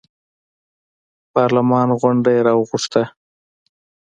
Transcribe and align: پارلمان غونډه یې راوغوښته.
پارلمان 1.33 1.89
غونډه 2.01 2.29
یې 2.35 2.41
راوغوښته. 2.47 3.03